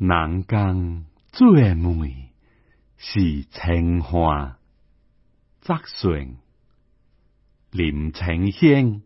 [0.00, 2.30] 人间最美
[2.96, 4.56] 是清花，
[5.60, 6.38] 则顺
[7.70, 9.02] 林清香。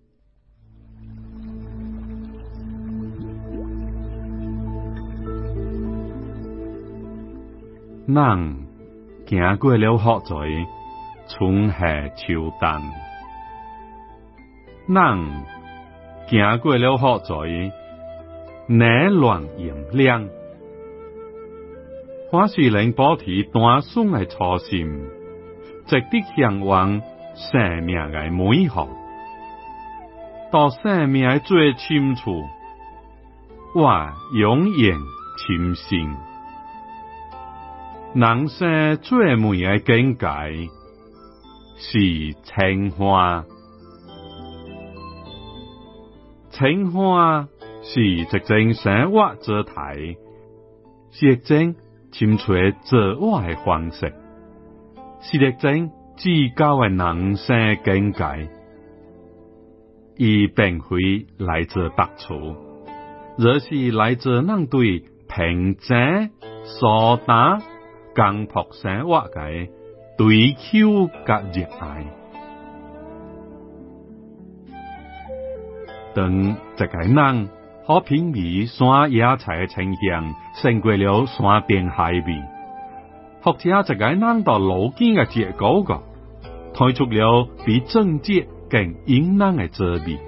[8.06, 8.66] 人
[9.26, 10.66] 行过了雨水，
[11.26, 12.70] 春夏秋冬。
[14.86, 15.44] 人
[16.28, 17.72] 行过了雨水，
[18.68, 20.28] 冷乱炎凉。
[22.34, 25.06] 我是能保持单纯的初心，
[25.86, 27.00] 值得向往
[27.36, 28.88] 生命的美好，
[30.50, 32.42] 到生命的最深处，
[33.76, 34.98] 我永远
[35.36, 36.12] 深信。
[38.14, 40.26] 人生最美的境界
[41.76, 43.44] 是清花，
[46.50, 47.46] 清花
[47.84, 50.16] 是一种生活姿态，
[51.12, 51.76] 是一种
[52.16, 54.14] 清粹自我的方式，
[55.20, 58.48] 是一种至高的人生境界。
[60.16, 62.54] 伊并非来自别处，
[63.36, 66.30] 而是来自人对平静、
[66.64, 67.60] 舒坦。
[68.14, 69.68] 江朴生活嘅
[70.16, 72.06] 追求甲热爱，
[76.14, 77.48] 当一个人
[77.86, 82.42] 好品味山野菜嘅清香，胜过了山边海味；
[83.42, 86.02] 或者一个人到路边嘅结果个，
[86.72, 90.18] 推出了比正节更引人嘅滋味；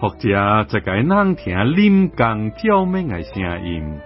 [0.00, 3.98] 或者一个人听林间照明嘅声音，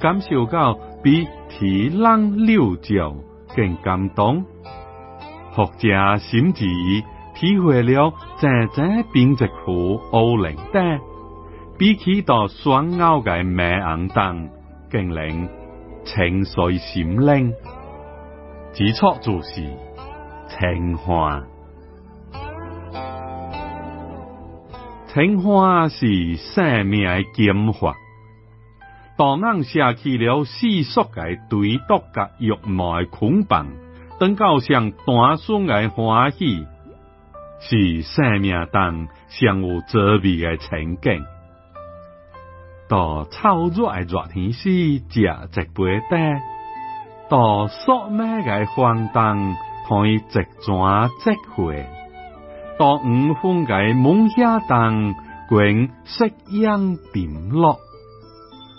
[0.00, 0.78] 感受到。
[1.00, 3.14] 比天冷六角
[3.54, 4.44] 更感动，
[5.52, 6.64] 或者甚至
[7.36, 10.98] 体会了真正冰之苦欧冷的，
[11.78, 14.48] 比起到双拗嘅美昂当
[14.90, 15.48] 更令
[16.04, 17.54] 情绪心灵。
[18.72, 19.62] 基础就是
[20.48, 21.44] 青花，
[25.06, 27.94] 青花是生命嘅精华。
[29.16, 33.68] 当人舍弃了世俗嘅对独甲欲望嘅捆绑，
[34.18, 36.66] 等到上单纯嘅欢喜，
[37.60, 41.24] 是生命中上有滋味嘅情景。
[42.88, 46.40] 到超热嘅热天时，食一杯茶；
[47.28, 49.56] 到索咩嘅荒诞，
[49.86, 51.84] 看一转即回；
[52.78, 55.14] 到五分嘅梦遐当，
[55.48, 56.32] 观夕
[56.62, 57.76] 阳点落。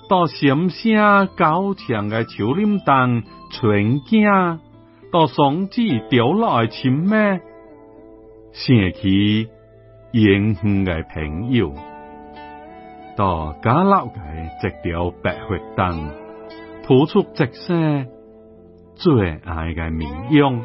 [0.10, 3.22] 到声声高强嘅树林当
[3.52, 4.24] 春景，
[5.12, 7.42] 到松子掉落嘅青咩，
[8.54, 9.48] 想起
[10.12, 11.74] 远远嘅朋友，
[13.20, 16.10] 到家老嘅一条白血灯，
[16.84, 18.08] 吐出一声
[18.96, 20.64] 最爱嘅名用，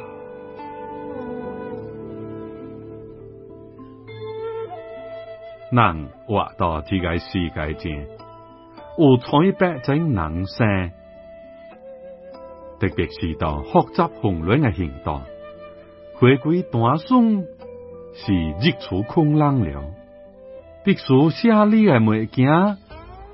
[5.73, 8.07] 人活到这个世界上。
[8.99, 10.93] 有彩百种人生，
[12.79, 15.21] 特别是到复杂混乱嘅现代，
[16.21, 17.49] 回归单纯
[18.13, 19.83] 是日出空冷了。
[20.85, 22.47] 必须写你嘅物件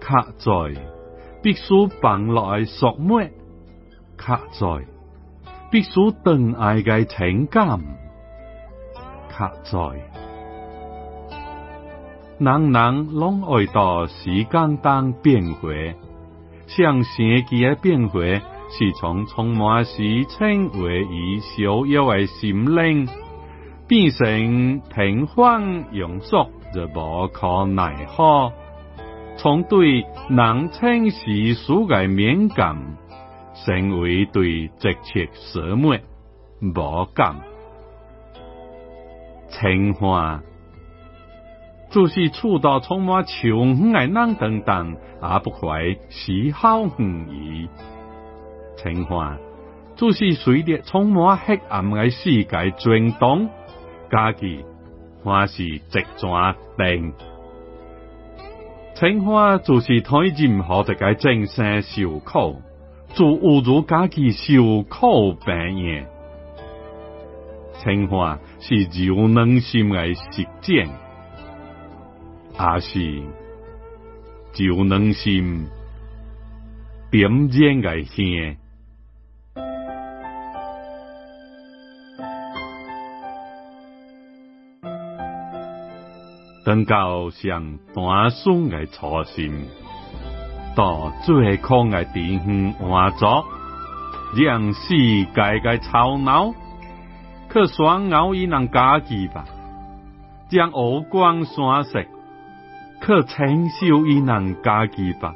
[0.01, 0.81] 卡在，
[1.43, 3.21] 必须放落嘅树木
[4.17, 4.87] 卡在，
[5.71, 5.91] 必须
[6.23, 7.81] 等爱嘅情感？
[9.29, 9.79] 卡在。
[12.39, 15.69] 人人拢爱到时间当变化，
[16.69, 23.09] 像神奇嘅变化，是从充满时称为以逍遥嘅心灵，
[23.89, 28.53] 变成平凡庸俗，就无可奈何。
[29.37, 32.77] 从对人称世俗嘅敏感，
[33.65, 35.95] 成为对直切事物
[36.61, 37.37] 无感，
[39.49, 40.43] 情话。
[41.91, 47.69] 就是触到充满穷远嘅人等等，也不会丝毫唔疑。
[48.77, 49.37] 情话
[49.97, 53.49] 就是随着充满黑暗嘅世界转动，
[54.09, 54.65] 家己
[55.25, 57.13] 还是直转定。
[58.95, 62.61] 情况就是睇任何一个正生受苦，
[63.15, 66.07] 就侮辱家己受苦病业。
[67.83, 68.75] 情况是
[69.07, 70.89] 柔软心嘅实践。
[72.59, 73.23] 也是
[74.53, 75.67] 就能心
[77.11, 78.57] 点燃嘅香，
[86.65, 89.67] 等到上单纯嘅初心，
[90.77, 93.47] 到最空嘅地方换作，
[94.37, 96.53] 让世界嘅吵闹，
[97.49, 99.47] 可双咬伊能家己吧，
[100.51, 102.05] 让乌光山色，
[103.01, 105.35] 可承受伊能家己吧，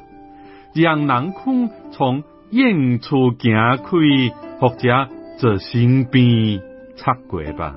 [0.75, 6.61] 让人空从远处行开，或者在身边
[6.97, 7.75] 擦过吧，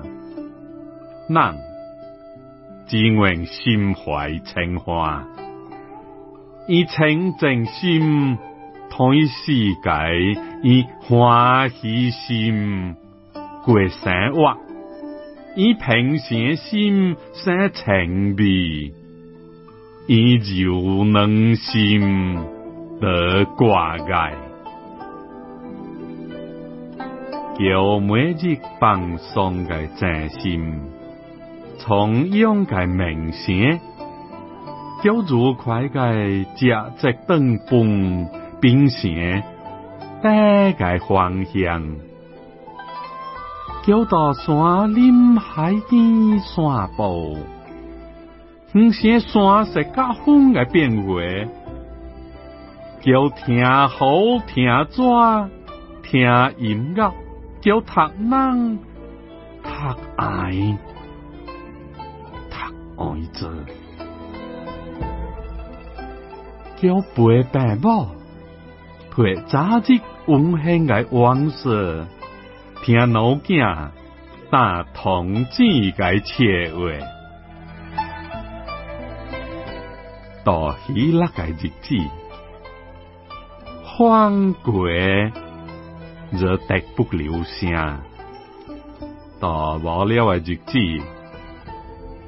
[1.28, 1.67] 人
[2.88, 5.24] 只愿心怀情花。
[6.66, 8.36] 以清净心
[8.90, 12.94] 推世界，以欢喜心
[13.64, 14.56] 过生活，
[15.54, 18.92] 以平常心生情味，
[20.06, 22.38] 以柔软心
[23.00, 24.34] 得挂碍，
[27.58, 30.87] 叫每日放松嘅真心，
[31.88, 33.80] 从勇嘅明显。
[35.02, 38.28] 叫如快嘅食只灯饭，
[38.60, 39.42] 并且
[40.20, 41.96] 带个方向，
[43.86, 47.38] 叫到山林海边散步，
[48.72, 51.14] 唔些山石甲风嘅变化，
[53.00, 54.10] 叫听好
[54.48, 55.48] 听抓，
[56.02, 56.20] 听
[56.58, 57.12] 音乐，
[57.60, 58.78] 叫读人
[59.62, 59.70] 读
[60.16, 60.76] 爱，
[62.98, 63.64] 读爱者。
[66.76, 68.08] 叫陪爸母，
[69.10, 72.06] 陪早日温馨嘅往事，
[72.84, 73.90] 听老囝
[74.50, 77.06] 打童子嘅切话，
[80.44, 81.96] 到喜乐嘅日子，
[83.84, 84.88] 欢过
[86.38, 87.98] 则得不了声，
[89.40, 90.78] 到无了嘅日子，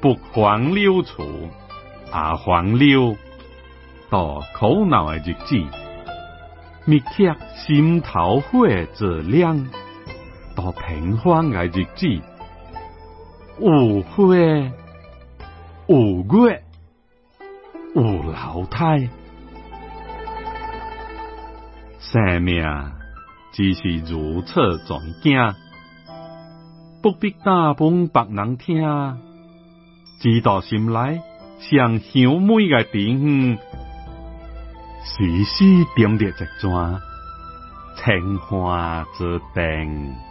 [0.01, 1.49] 不黄溜处，
[2.11, 3.15] 啊黄溜。
[4.09, 5.55] 到苦恼的日子，
[6.85, 9.69] 灭却心头火自亮；
[10.53, 12.07] 到平凡的日子，
[13.59, 14.35] 有花
[15.87, 16.63] 有月
[17.95, 19.07] 有老太。
[21.99, 22.65] 生命
[23.53, 25.37] 只是如此壮惊，
[27.01, 28.81] 不必大半别人听，
[30.21, 31.19] 知道心内
[31.59, 33.57] 上香美的地方。
[35.03, 35.65] 时时
[35.95, 36.31] 点着一
[36.61, 37.01] 盏，
[37.97, 40.30] 清花之灯。